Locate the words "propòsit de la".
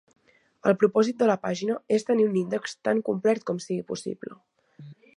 0.83-1.35